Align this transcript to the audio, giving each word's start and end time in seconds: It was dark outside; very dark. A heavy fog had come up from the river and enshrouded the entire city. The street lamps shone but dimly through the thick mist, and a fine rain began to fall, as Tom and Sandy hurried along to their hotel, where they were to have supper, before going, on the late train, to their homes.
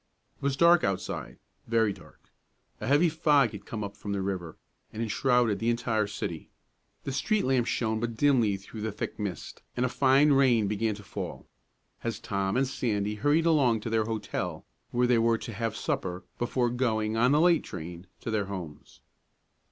It 0.37 0.41
was 0.41 0.57
dark 0.57 0.83
outside; 0.83 1.37
very 1.67 1.93
dark. 1.93 2.31
A 2.79 2.87
heavy 2.87 3.07
fog 3.07 3.51
had 3.51 3.67
come 3.67 3.83
up 3.83 3.95
from 3.95 4.13
the 4.13 4.21
river 4.23 4.57
and 4.91 4.99
enshrouded 4.99 5.59
the 5.59 5.69
entire 5.69 6.07
city. 6.07 6.49
The 7.03 7.11
street 7.11 7.43
lamps 7.45 7.69
shone 7.69 7.99
but 7.99 8.17
dimly 8.17 8.57
through 8.57 8.81
the 8.81 8.91
thick 8.91 9.19
mist, 9.19 9.61
and 9.77 9.85
a 9.85 9.89
fine 9.89 10.31
rain 10.31 10.67
began 10.67 10.95
to 10.95 11.03
fall, 11.03 11.45
as 12.03 12.19
Tom 12.19 12.57
and 12.57 12.67
Sandy 12.67 13.13
hurried 13.13 13.45
along 13.45 13.81
to 13.81 13.91
their 13.91 14.05
hotel, 14.05 14.65
where 14.89 15.05
they 15.05 15.19
were 15.19 15.37
to 15.37 15.53
have 15.53 15.75
supper, 15.75 16.23
before 16.39 16.71
going, 16.71 17.15
on 17.15 17.31
the 17.31 17.39
late 17.39 17.63
train, 17.63 18.07
to 18.21 18.31
their 18.31 18.45
homes. 18.45 19.01